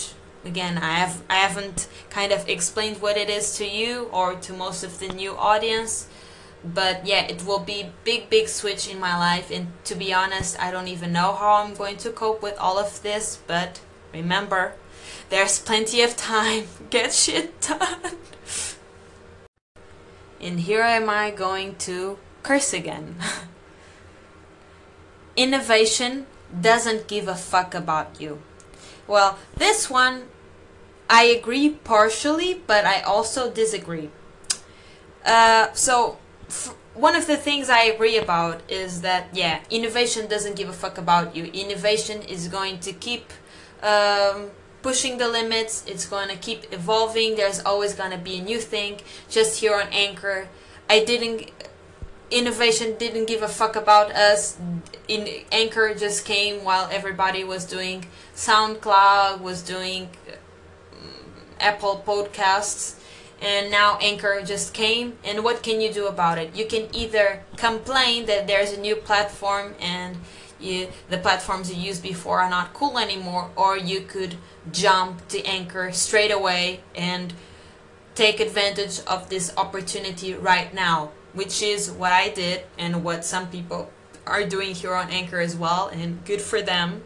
again 0.46 0.78
i 0.78 0.94
have 1.02 1.22
i 1.30 1.38
haven't 1.48 1.90
kind 2.10 2.32
of 2.32 2.48
explained 2.48 2.98
what 3.02 3.18
it 3.18 3.30
is 3.30 3.58
to 3.58 3.66
you 3.80 3.94
or 4.20 4.36
to 4.46 4.54
most 4.54 4.84
of 4.88 5.00
the 5.00 5.10
new 5.22 5.34
audience. 5.52 6.08
But 6.64 6.96
yeah 7.12 7.24
it 7.34 7.40
will 7.48 7.64
be 7.74 7.80
big 8.10 8.30
big 8.30 8.48
switch 8.48 8.84
in 8.92 8.98
my 9.08 9.16
life. 9.28 9.48
And 9.52 9.66
to 9.90 9.96
be 9.96 10.14
honest 10.14 10.52
i 10.66 10.72
don't 10.72 10.88
even 10.96 11.12
know 11.12 11.32
how 11.42 11.52
i'm 11.62 11.74
going 11.74 11.98
to 12.06 12.10
cope 12.22 12.42
with 12.48 12.58
all 12.66 12.78
of 12.86 13.02
this 13.02 13.26
but 13.48 13.82
remember 14.14 14.74
there's 15.30 15.60
plenty 15.60 16.02
of 16.02 16.18
time. 16.18 16.66
Get 16.90 17.14
shit 17.14 17.62
done. 17.62 18.18
And 20.42 20.62
here 20.62 20.82
am 20.82 21.10
i 21.10 21.32
going 21.32 21.76
to 21.88 22.18
curse 22.44 22.74
again. 22.74 23.16
Innovation 25.36 26.26
doesn't 26.50 27.08
give 27.08 27.28
a 27.28 27.36
fuck 27.36 27.76
about 27.76 28.20
you. 28.20 28.42
Well 29.08 29.38
this 29.56 29.90
one 29.90 30.28
i 31.12 31.24
agree 31.24 31.70
partially 31.72 32.62
but 32.68 32.86
i 32.86 33.02
also 33.02 33.52
disagree. 33.52 34.10
Uh, 35.26 35.72
so 35.74 36.18
one 37.00 37.16
of 37.16 37.28
the 37.28 37.38
things 37.38 37.70
I 37.70 37.84
agree 37.84 38.18
about 38.18 38.62
is 38.70 39.02
that 39.02 39.28
yeah, 39.34 39.60
innovation 39.70 40.28
doesn't 40.28 40.56
give 40.56 40.70
a 40.70 40.74
fuck 40.74 40.98
about 40.98 41.36
you. 41.36 41.46
Innovation 41.46 42.22
is 42.22 42.48
going 42.48 42.80
to 42.80 42.92
keep 42.92 43.32
um, 43.84 44.52
pushing 44.82 45.18
the 45.18 45.28
limits. 45.28 45.84
It's 45.88 46.06
going 46.06 46.30
to 46.30 46.36
keep 46.36 46.72
evolving. 46.74 47.36
There's 47.36 47.62
always 47.62 47.94
going 47.94 48.12
to 48.12 48.18
be 48.18 48.40
a 48.40 48.42
new 48.42 48.60
thing. 48.60 49.00
Just 49.30 49.60
here 49.60 49.76
on 49.76 49.88
Anchor, 49.92 50.48
I 50.90 51.04
didn't. 51.04 51.52
Innovation 52.32 52.96
didn't 53.00 53.26
give 53.26 53.42
a 53.42 53.48
fuck 53.48 53.76
about 53.76 54.12
us. 54.12 54.60
In 55.08 55.28
Anchor 55.52 55.96
just 55.96 56.26
came 56.26 56.64
while 56.64 56.88
everybody 56.92 57.44
was 57.44 57.66
doing 57.66 58.06
SoundCloud, 58.36 59.42
was 59.42 59.64
doing 59.64 60.10
um, 60.94 61.10
Apple 61.60 62.04
Podcasts 62.06 63.00
and 63.42 63.72
now 63.72 63.98
Anchor 64.02 64.42
just 64.44 64.74
came. 64.74 65.18
And 65.24 65.44
what 65.44 65.64
can 65.64 65.80
you 65.82 65.92
do 65.92 66.08
about 66.08 66.38
it? 66.38 66.56
You 66.56 66.66
can 66.66 66.94
either 66.94 67.44
complain 67.56 68.26
that 68.26 68.48
there's 68.48 68.74
a 68.74 68.80
new 68.80 68.96
platform 68.96 69.76
and 69.80 70.18
you, 70.60 70.90
the 71.10 71.18
platforms 71.18 71.74
you 71.74 71.82
used 71.82 72.04
before 72.04 72.40
are 72.40 72.50
not 72.50 72.74
cool 72.74 72.98
anymore, 72.98 73.50
or 73.56 73.78
you 73.78 74.02
could 74.02 74.36
jump 74.72 75.28
to 75.30 75.44
Anchor 75.46 75.92
straight 75.92 76.32
away 76.32 76.82
and 76.96 77.34
take 78.16 78.40
advantage 78.40 79.00
of 79.08 79.30
this 79.30 79.54
opportunity 79.58 80.34
right 80.34 80.74
now, 80.74 81.12
which 81.34 81.62
is 81.62 81.90
what 81.92 82.12
I 82.12 82.30
did 82.30 82.64
and 82.78 83.04
what 83.04 83.24
some 83.24 83.48
people 83.48 83.92
are 84.26 84.46
doing 84.46 84.76
here 84.76 84.94
on 84.94 85.10
Anchor 85.10 85.40
as 85.40 85.56
well, 85.56 85.88
and 85.88 86.24
good 86.26 86.42
for 86.42 86.62
them. 86.62 87.04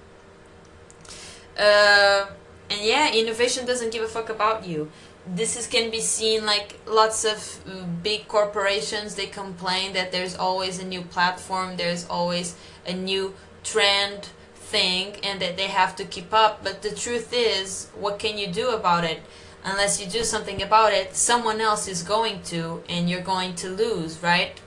Uh, 1.57 2.25
and 2.69 2.81
yeah, 2.81 3.13
innovation 3.13 3.65
doesn't 3.65 3.91
give 3.91 4.03
a 4.03 4.07
fuck 4.07 4.29
about 4.29 4.65
you 4.65 4.91
this 5.25 5.55
is 5.55 5.67
can 5.67 5.89
be 5.89 5.99
seen 5.99 6.45
like 6.45 6.79
lots 6.85 7.23
of 7.23 7.63
uh, 7.67 7.85
big 8.03 8.27
corporations 8.27 9.15
they 9.15 9.25
complain 9.25 9.93
that 9.93 10.11
there's 10.11 10.35
always 10.35 10.79
a 10.79 10.85
new 10.85 11.01
platform 11.01 11.77
there's 11.77 12.05
always 12.09 12.55
a 12.85 12.93
new 12.93 13.33
trend 13.63 14.29
thing 14.55 15.15
and 15.23 15.39
that 15.41 15.57
they 15.57 15.67
have 15.67 15.95
to 15.95 16.05
keep 16.05 16.33
up 16.33 16.63
but 16.63 16.81
the 16.81 16.93
truth 16.93 17.31
is 17.33 17.89
what 17.95 18.19
can 18.19 18.37
you 18.37 18.47
do 18.47 18.69
about 18.69 19.03
it? 19.03 19.21
Unless 19.63 20.01
you 20.01 20.09
do 20.09 20.23
something 20.23 20.61
about 20.61 20.93
it 20.93 21.15
someone 21.15 21.61
else 21.61 21.87
is 21.87 22.03
going 22.03 22.41
to 22.43 22.83
and 22.89 23.09
you're 23.09 23.21
going 23.21 23.55
to 23.55 23.69
lose 23.69 24.21
right? 24.21 24.59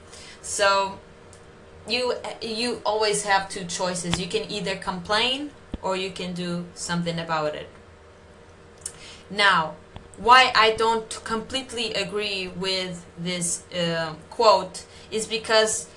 So 0.43 0.99
you 1.89 2.15
you 2.41 2.81
always 2.85 3.25
have 3.25 3.49
two 3.49 3.65
choices. 3.65 4.21
You 4.21 4.27
can 4.27 4.51
either 4.51 4.77
complain 4.77 5.51
or 5.83 5.97
you 5.97 6.11
can 6.11 6.33
do 6.33 6.65
something 6.75 7.19
about 7.19 7.55
it. 7.55 7.69
Now 9.31 9.75
why 10.19 10.53
I 10.55 10.73
don't 10.73 11.11
completely 11.25 11.93
agree 11.95 12.49
with 12.49 13.05
this 13.19 13.65
uh, 13.75 14.15
quote 14.31 14.85
is 15.11 15.27
because 15.27 15.89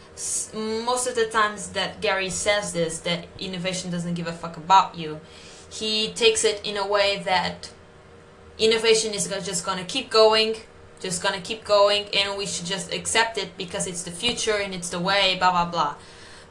most 0.54 1.08
of 1.08 1.16
the 1.16 1.28
times 1.28 1.70
that 1.70 2.02
Gary 2.02 2.30
says 2.30 2.74
this, 2.74 3.00
that 3.00 3.28
innovation 3.40 3.90
doesn't 3.90 4.16
give 4.16 4.28
a 4.28 4.34
fuck 4.34 4.58
about 4.58 4.98
you, 4.98 5.22
he 5.70 6.12
takes 6.12 6.44
it 6.44 6.60
in 6.66 6.76
a 6.78 6.86
way 6.86 7.22
that 7.26 7.72
innovation 8.58 9.14
is 9.14 9.28
just 9.28 9.66
gonna 9.66 9.86
keep 9.86 10.10
going, 10.10 10.56
just 11.00 11.24
gonna 11.24 11.40
keep 11.40 11.64
going, 11.64 12.06
and 12.14 12.38
we 12.38 12.46
should 12.46 12.66
just 12.66 12.94
accept 12.94 13.38
it 13.38 13.58
because 13.58 13.88
it's 13.88 14.04
the 14.04 14.12
future 14.12 14.58
and 14.58 14.74
it's 14.74 14.90
the 14.90 15.00
way, 15.00 15.38
blah 15.38 15.52
blah 15.52 15.66
blah. 15.66 15.96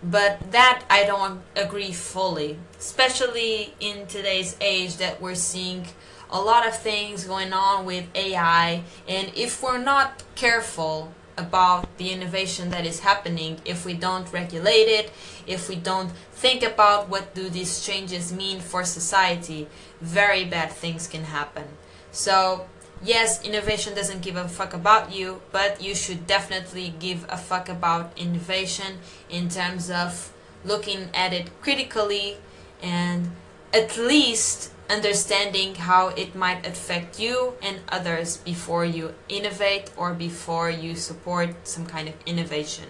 But 0.02 0.52
that 0.52 0.84
I 0.88 1.04
don't 1.04 1.42
agree 1.56 1.92
fully, 1.92 2.58
especially 2.78 3.74
in 3.80 4.06
today's 4.06 4.56
age 4.60 4.96
that 4.98 5.20
we're 5.20 5.34
seeing 5.34 5.88
a 6.30 6.40
lot 6.40 6.66
of 6.66 6.78
things 6.78 7.24
going 7.24 7.52
on 7.52 7.84
with 7.84 8.06
AI, 8.14 8.84
and 9.06 9.32
if 9.34 9.62
we're 9.62 9.78
not 9.78 10.22
careful 10.34 11.12
about 11.38 11.96
the 11.98 12.10
innovation 12.10 12.70
that 12.70 12.84
is 12.84 13.00
happening, 13.00 13.60
if 13.64 13.84
we 13.84 13.94
don't 13.94 14.30
regulate 14.32 14.88
it, 14.88 15.10
if 15.46 15.68
we 15.68 15.76
don't 15.76 16.10
think 16.32 16.62
about 16.62 17.08
what 17.08 17.34
do 17.34 17.48
these 17.48 17.84
changes 17.84 18.32
mean 18.32 18.60
for 18.60 18.84
society, 18.84 19.68
very 20.00 20.44
bad 20.44 20.70
things 20.70 21.06
can 21.06 21.24
happen. 21.24 21.64
So 22.12 22.66
yes, 23.02 23.42
innovation 23.44 23.94
doesn't 23.94 24.22
give 24.22 24.36
a 24.36 24.48
fuck 24.48 24.74
about 24.74 25.14
you, 25.14 25.40
but 25.52 25.80
you 25.82 25.94
should 25.94 26.26
definitely 26.26 26.94
give 26.98 27.24
a 27.28 27.36
fuck 27.36 27.68
about 27.68 28.12
innovation 28.16 28.98
in 29.30 29.48
terms 29.48 29.90
of 29.90 30.32
looking 30.64 31.08
at 31.14 31.32
it 31.32 31.50
critically 31.62 32.36
and 32.82 33.30
at 33.72 33.96
least 33.96 34.72
understanding 34.88 35.74
how 35.74 36.08
it 36.08 36.34
might 36.34 36.66
affect 36.66 37.20
you 37.20 37.54
and 37.62 37.80
others 37.88 38.38
before 38.38 38.84
you 38.84 39.14
innovate 39.28 39.90
or 39.96 40.14
before 40.14 40.70
you 40.70 40.94
support 40.94 41.66
some 41.66 41.86
kind 41.86 42.08
of 42.08 42.14
innovation. 42.26 42.86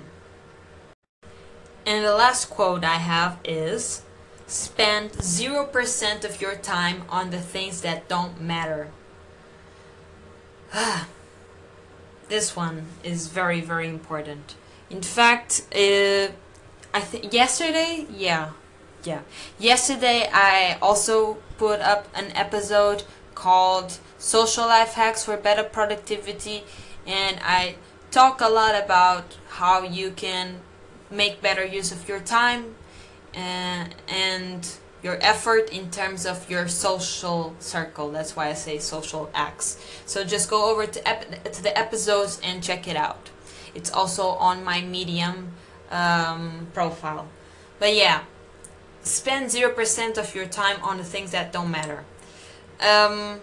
And 1.84 2.04
the 2.04 2.14
last 2.14 2.50
quote 2.50 2.84
I 2.84 2.96
have 2.96 3.38
is 3.44 4.02
spend 4.46 5.12
0% 5.12 6.24
of 6.24 6.40
your 6.40 6.54
time 6.54 7.02
on 7.08 7.30
the 7.30 7.40
things 7.40 7.80
that 7.82 8.08
don't 8.08 8.40
matter. 8.40 8.90
this 12.28 12.54
one 12.54 12.86
is 13.02 13.28
very, 13.28 13.60
very 13.60 13.88
important. 13.88 14.54
In 14.90 15.02
fact, 15.02 15.62
uh, 15.74 16.28
I 16.94 17.00
think 17.00 17.32
yesterday, 17.32 18.06
yeah, 18.10 18.50
yeah. 19.04 19.20
Yesterday, 19.58 20.28
I 20.32 20.78
also 20.80 21.38
put 21.58 21.80
up 21.80 22.08
an 22.14 22.32
episode 22.34 23.02
called 23.34 23.98
Social 24.18 24.66
Life 24.66 24.94
Hacks 24.94 25.24
for 25.24 25.36
Better 25.36 25.64
Productivity, 25.64 26.64
and 27.06 27.38
I 27.42 27.76
talk 28.10 28.40
a 28.40 28.48
lot 28.48 28.74
about 28.82 29.36
how 29.48 29.82
you 29.82 30.10
can 30.10 30.60
make 31.10 31.42
better 31.42 31.64
use 31.64 31.92
of 31.92 32.08
your 32.08 32.20
time 32.20 32.74
and, 33.34 33.92
uh, 33.92 34.12
and 34.12 34.78
your 35.02 35.18
effort 35.20 35.70
in 35.70 35.90
terms 35.90 36.26
of 36.26 36.50
your 36.50 36.66
social 36.66 37.54
circle. 37.60 38.10
That's 38.10 38.34
why 38.34 38.48
I 38.48 38.54
say 38.54 38.78
social 38.78 39.30
acts. 39.34 39.78
So 40.06 40.24
just 40.24 40.50
go 40.50 40.70
over 40.70 40.86
to, 40.86 41.00
to 41.00 41.62
the 41.62 41.76
episodes 41.78 42.40
and 42.42 42.62
check 42.62 42.88
it 42.88 42.96
out. 42.96 43.30
It's 43.74 43.92
also 43.92 44.28
on 44.30 44.64
my 44.64 44.80
Medium 44.80 45.52
um, 45.90 46.66
profile. 46.74 47.28
But 47.78 47.94
yeah, 47.94 48.24
spend 49.08 49.50
0% 49.50 50.18
of 50.18 50.34
your 50.34 50.46
time 50.46 50.82
on 50.82 50.98
the 50.98 51.04
things 51.04 51.30
that 51.32 51.52
don't 51.52 51.70
matter. 51.70 52.04
Um, 52.80 53.40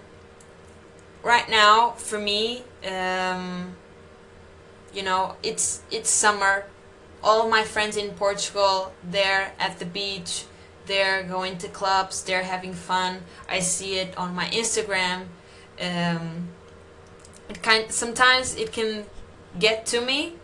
right 1.23 1.49
now, 1.49 1.91
for 1.91 2.19
me, 2.19 2.63
um, 2.89 3.75
you 4.93 5.03
know, 5.03 5.35
it's 5.43 5.81
it's 5.91 6.09
summer. 6.09 6.65
All 7.23 7.49
my 7.49 7.63
friends 7.63 7.97
in 7.97 8.11
Portugal, 8.11 8.93
they're 9.03 9.51
at 9.59 9.79
the 9.79 9.85
beach, 9.85 10.45
they're 10.85 11.23
going 11.23 11.57
to 11.57 11.67
clubs, 11.67 12.23
they're 12.23 12.43
having 12.43 12.73
fun. 12.73 13.23
I 13.49 13.59
see 13.59 13.95
it 13.97 14.15
on 14.17 14.35
my 14.35 14.45
Instagram. 14.45 15.25
Um, 15.81 16.49
it 17.49 17.61
kind 17.61 17.91
sometimes 17.91 18.55
it 18.55 18.71
can 18.71 19.05
get 19.59 19.85
to 19.87 20.01
me, 20.01 20.35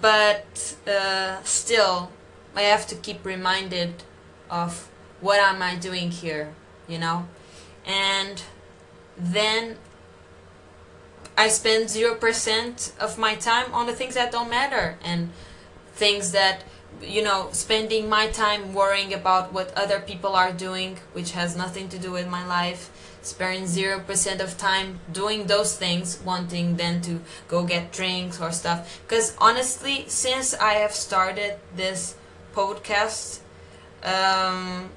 but 0.00 0.76
uh, 0.88 1.42
still, 1.44 2.10
I 2.56 2.62
have 2.62 2.86
to 2.88 2.96
keep 2.96 3.24
reminded 3.24 4.02
of 4.50 4.88
what 5.20 5.38
am 5.40 5.62
I 5.62 5.76
doing 5.76 6.10
here, 6.10 6.54
you 6.86 6.98
know? 6.98 7.28
And 7.84 8.42
then 9.16 9.76
I 11.38 11.48
spend 11.48 11.86
0% 11.86 12.98
of 12.98 13.18
my 13.18 13.34
time 13.34 13.72
on 13.72 13.86
the 13.86 13.92
things 13.92 14.14
that 14.14 14.32
don't 14.32 14.50
matter 14.50 14.98
and 15.02 15.30
things 15.92 16.32
that, 16.32 16.64
you 17.02 17.22
know, 17.22 17.48
spending 17.52 18.08
my 18.08 18.28
time 18.28 18.72
worrying 18.72 19.12
about 19.12 19.52
what 19.52 19.72
other 19.74 20.00
people 20.00 20.34
are 20.34 20.52
doing, 20.52 20.98
which 21.12 21.32
has 21.32 21.56
nothing 21.56 21.88
to 21.90 21.98
do 21.98 22.12
with 22.12 22.28
my 22.28 22.46
life. 22.46 22.90
Spending 23.22 23.64
0% 23.64 24.40
of 24.40 24.56
time 24.56 25.00
doing 25.12 25.46
those 25.46 25.76
things, 25.76 26.20
wanting 26.24 26.76
then 26.76 27.00
to 27.02 27.20
go 27.48 27.64
get 27.64 27.92
drinks 27.92 28.40
or 28.40 28.52
stuff. 28.52 29.00
Because 29.02 29.36
honestly, 29.38 30.04
since 30.06 30.54
I 30.54 30.74
have 30.74 30.92
started 30.92 31.58
this 31.74 32.14
podcast, 32.54 33.40
um, 34.02 34.90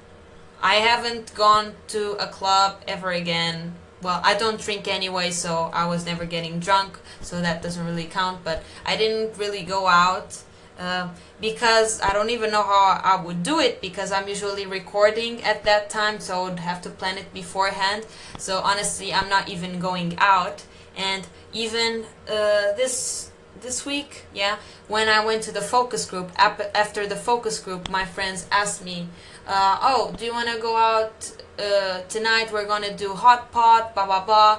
I 0.62 0.74
haven't 0.74 1.34
gone 1.34 1.74
to 1.88 2.12
a 2.12 2.26
club 2.26 2.82
ever 2.86 3.10
again. 3.10 3.74
Well, 4.02 4.20
I 4.24 4.34
don't 4.34 4.60
drink 4.60 4.88
anyway, 4.88 5.30
so 5.30 5.70
I 5.74 5.86
was 5.86 6.06
never 6.06 6.24
getting 6.24 6.58
drunk, 6.58 6.98
so 7.20 7.40
that 7.40 7.62
doesn't 7.62 7.84
really 7.84 8.04
count. 8.06 8.44
But 8.44 8.62
I 8.86 8.96
didn't 8.96 9.36
really 9.38 9.62
go 9.62 9.86
out 9.86 10.42
uh, 10.78 11.08
because 11.40 12.00
I 12.00 12.12
don't 12.12 12.30
even 12.30 12.50
know 12.50 12.62
how 12.62 13.00
I 13.04 13.22
would 13.22 13.42
do 13.42 13.60
it 13.60 13.82
because 13.82 14.10
I'm 14.12 14.26
usually 14.28 14.66
recording 14.66 15.42
at 15.42 15.64
that 15.64 15.90
time, 15.90 16.20
so 16.20 16.40
I 16.40 16.48
would 16.48 16.58
have 16.60 16.80
to 16.82 16.90
plan 16.90 17.18
it 17.18 17.32
beforehand. 17.34 18.06
So 18.38 18.60
honestly, 18.60 19.12
I'm 19.12 19.28
not 19.28 19.48
even 19.48 19.78
going 19.78 20.16
out. 20.18 20.64
And 20.96 21.26
even 21.52 22.04
uh, 22.28 22.72
this 22.76 23.29
this 23.62 23.86
week, 23.86 24.24
yeah, 24.34 24.56
when 24.88 25.08
I 25.08 25.24
went 25.24 25.42
to 25.44 25.52
the 25.52 25.60
focus 25.60 26.04
group, 26.04 26.30
after 26.36 27.06
the 27.06 27.16
focus 27.16 27.58
group, 27.58 27.90
my 27.90 28.04
friends 28.04 28.46
asked 28.50 28.84
me, 28.84 29.08
uh, 29.46 29.78
oh, 29.82 30.14
do 30.16 30.24
you 30.24 30.32
want 30.32 30.48
to 30.48 30.58
go 30.58 30.76
out 30.76 31.32
uh, 31.58 32.00
tonight? 32.08 32.52
We're 32.52 32.66
to 32.82 32.94
do 32.94 33.14
hot 33.14 33.52
pot, 33.52 33.94
blah, 33.94 34.06
blah, 34.06 34.24
blah. 34.24 34.58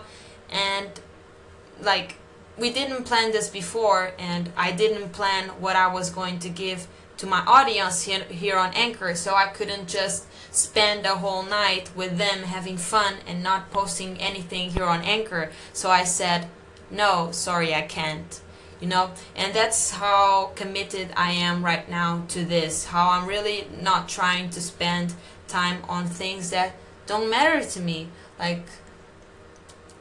And, 0.52 0.90
like, 1.82 2.16
we 2.58 2.72
didn't 2.72 3.06
plan 3.06 3.32
this 3.32 3.50
before, 3.50 4.12
and 4.20 4.52
I 4.56 4.72
didn't 4.72 5.12
plan 5.14 5.50
what 5.60 5.76
I 5.76 5.88
was 5.88 6.10
going 6.10 6.40
to 6.40 6.50
give 6.50 6.88
to 7.18 7.28
my 7.28 7.44
audience 7.46 8.04
here, 8.04 8.24
here 8.24 8.58
on 8.58 8.74
Anchor, 8.74 9.16
so 9.16 9.36
I 9.36 9.48
couldn't 9.48 9.88
just 9.88 10.26
spend 10.52 11.06
a 11.06 11.16
whole 11.16 11.44
night 11.44 11.90
with 11.96 12.18
them 12.18 12.44
having 12.44 12.78
fun 12.78 13.16
and 13.28 13.42
not 13.42 13.72
posting 13.72 14.18
anything 14.20 14.72
here 14.72 14.86
on 14.86 15.02
Anchor. 15.02 15.52
So 15.72 15.90
I 15.90 16.04
said, 16.04 16.48
no, 16.90 17.32
sorry, 17.32 17.74
I 17.74 17.84
can't 17.84 18.42
you 18.82 18.88
know 18.88 19.12
and 19.36 19.54
that's 19.54 19.92
how 19.92 20.52
committed 20.56 21.08
i 21.16 21.32
am 21.32 21.64
right 21.64 21.90
now 21.90 22.24
to 22.28 22.44
this 22.44 22.86
how 22.86 23.10
i'm 23.12 23.28
really 23.28 23.68
not 23.80 24.10
trying 24.10 24.50
to 24.50 24.60
spend 24.60 25.14
time 25.48 25.78
on 25.88 26.06
things 26.08 26.50
that 26.50 26.74
don't 27.06 27.30
matter 27.30 27.64
to 27.64 27.80
me 27.80 28.10
like 28.40 28.66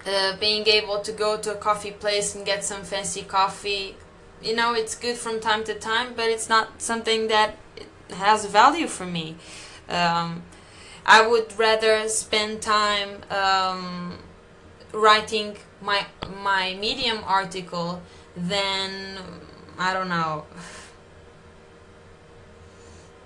uh, 0.06 0.36
being 0.38 0.66
able 0.66 1.00
to 1.00 1.12
go 1.12 1.36
to 1.36 1.52
a 1.52 1.56
coffee 1.56 1.90
place 1.90 2.34
and 2.34 2.46
get 2.46 2.64
some 2.64 2.82
fancy 2.82 3.22
coffee, 3.22 3.96
you 4.42 4.56
know, 4.56 4.72
it's 4.72 4.94
good 4.94 5.16
from 5.16 5.40
time 5.40 5.62
to 5.64 5.74
time, 5.74 6.14
but 6.16 6.28
it's 6.30 6.48
not 6.48 6.80
something 6.80 7.28
that 7.28 7.56
has 8.10 8.46
value 8.46 8.86
for 8.86 9.06
me. 9.06 9.36
Um, 9.88 10.42
I 11.04 11.26
would 11.26 11.58
rather 11.58 12.08
spend 12.08 12.62
time 12.62 13.20
um, 13.30 14.18
writing 14.92 15.56
my 15.82 16.06
my 16.42 16.76
Medium 16.80 17.20
article 17.26 18.00
than 18.48 19.18
I 19.78 19.92
don't 19.92 20.08
know. 20.08 20.46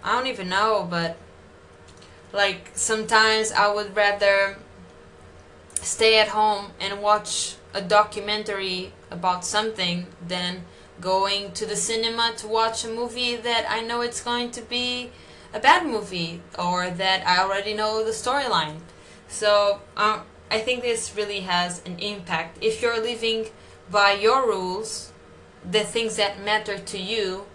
I 0.03 0.12
don't 0.12 0.27
even 0.27 0.48
know, 0.48 0.87
but 0.88 1.16
like 2.33 2.70
sometimes 2.74 3.53
I 3.53 3.72
would 3.72 3.96
rather 3.96 4.57
stay 5.81 6.18
at 6.18 6.29
home 6.29 6.72
and 6.81 7.03
watch 7.03 7.57
a 7.72 7.81
documentary 7.81 8.92
about 9.11 9.44
something 9.44 10.07
than 10.27 10.64
going 11.00 11.53
to 11.53 11.66
the 11.66 11.77
cinema 11.77 12.33
to 12.37 12.46
watch 12.46 12.85
a 12.85 12.88
movie 12.88 13.37
that 13.37 13.66
I 13.68 13.81
know 13.81 14.00
it's 14.00 14.22
going 14.22 14.50
to 14.53 14.62
be 14.62 15.11
a 15.53 15.61
bad 15.61 15.87
movie 15.87 16.42
or 16.59 16.90
that 16.90 17.27
I 17.27 17.42
already 17.42 17.74
know 17.74 18.05
the 18.05 18.11
storyline. 18.11 18.79
So 19.29 19.81
um, 19.96 20.22
I 20.50 20.61
think 20.61 20.83
this 20.83 21.16
really 21.16 21.40
has 21.40 21.83
an 21.85 21.98
impact. 21.98 22.59
If 22.61 22.83
you're 22.83 23.00
living 23.00 23.46
by 23.94 24.11
your 24.12 24.44
rules, 24.44 25.12
the 25.64 25.85
things 25.85 26.16
that 26.16 26.42
matter 26.44 26.76
to 26.76 26.98
you, 26.98 27.46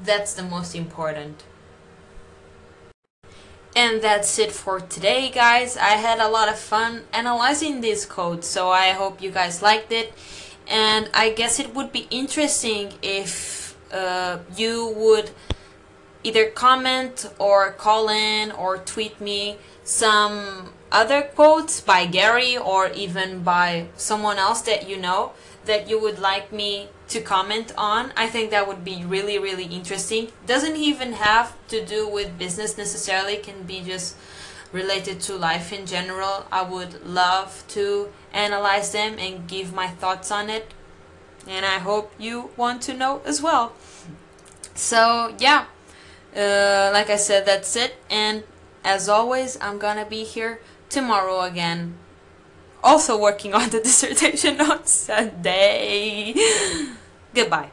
that's 0.00 0.32
the 0.32 0.44
most 0.44 0.76
important. 0.76 1.42
And 3.74 4.00
that's 4.00 4.38
it 4.38 4.52
for 4.52 4.78
today, 4.78 5.28
guys. 5.28 5.76
I 5.76 5.98
had 6.06 6.20
a 6.20 6.28
lot 6.28 6.48
of 6.48 6.56
fun 6.56 7.02
analyzing 7.12 7.80
this 7.80 8.06
code, 8.06 8.44
so 8.44 8.70
I 8.70 8.90
hope 8.90 9.20
you 9.20 9.32
guys 9.32 9.60
liked 9.60 9.90
it. 9.90 10.14
And 10.68 11.10
I 11.12 11.30
guess 11.30 11.58
it 11.58 11.74
would 11.74 11.90
be 11.90 12.06
interesting 12.10 12.92
if 13.02 13.76
uh, 13.92 14.38
you 14.56 14.94
would 14.96 15.32
either 16.22 16.50
comment 16.50 17.30
or 17.38 17.70
call 17.72 18.08
in 18.08 18.52
or 18.52 18.78
tweet 18.78 19.20
me 19.20 19.56
some 19.84 20.72
other 20.92 21.22
quotes 21.22 21.80
by 21.80 22.04
Gary 22.06 22.56
or 22.56 22.88
even 22.90 23.42
by 23.42 23.86
someone 23.96 24.38
else 24.38 24.60
that 24.62 24.88
you 24.88 24.96
know 24.96 25.32
that 25.64 25.88
you 25.88 26.00
would 26.00 26.18
like 26.18 26.52
me 26.52 26.88
to 27.08 27.20
comment 27.20 27.72
on. 27.76 28.12
I 28.16 28.26
think 28.28 28.50
that 28.50 28.66
would 28.66 28.84
be 28.84 29.04
really, 29.04 29.38
really 29.38 29.64
interesting. 29.64 30.28
Doesn't 30.46 30.76
even 30.76 31.12
have 31.14 31.54
to 31.68 31.84
do 31.84 32.08
with 32.08 32.38
business 32.38 32.78
necessarily, 32.78 33.36
can 33.36 33.62
be 33.64 33.80
just 33.80 34.16
related 34.72 35.20
to 35.20 35.34
life 35.34 35.72
in 35.72 35.86
general. 35.86 36.46
I 36.50 36.62
would 36.62 37.04
love 37.04 37.64
to 37.68 38.10
analyze 38.32 38.92
them 38.92 39.16
and 39.18 39.46
give 39.48 39.72
my 39.72 39.88
thoughts 39.88 40.30
on 40.30 40.48
it. 40.48 40.72
And 41.46 41.64
I 41.64 41.78
hope 41.78 42.12
you 42.18 42.50
want 42.56 42.82
to 42.82 42.94
know 42.94 43.22
as 43.24 43.42
well. 43.42 43.72
So, 44.74 45.34
yeah, 45.38 45.66
uh, 46.36 46.90
like 46.92 47.10
I 47.10 47.16
said, 47.16 47.46
that's 47.46 47.74
it. 47.76 47.96
And 48.08 48.44
as 48.84 49.08
always, 49.08 49.58
I'm 49.60 49.78
gonna 49.78 50.06
be 50.06 50.24
here 50.24 50.60
tomorrow 50.88 51.42
again 51.42 51.94
also 52.82 53.18
working 53.18 53.54
on 53.54 53.70
the 53.70 53.80
dissertation 53.84 54.60
on 54.60 54.84
Sunday. 54.86 56.34
Goodbye. 57.34 57.70